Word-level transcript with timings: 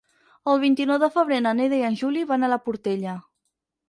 El 0.51 0.55
vint-i-nou 0.61 0.97
de 1.03 1.09
febrer 1.17 1.37
na 1.45 1.51
Neida 1.59 1.77
i 1.81 1.83
en 1.89 1.97
Juli 1.99 2.23
van 2.31 2.47
a 2.47 2.49
la 2.55 2.59
Portella. 2.65 3.15